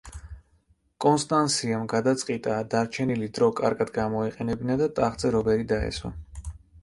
[1.03, 6.13] კონსტანსიამ გადაწყიტა დარჩენილი დრო კარგად გამოეყენებინა და ტახტზე რობერი დაესვა.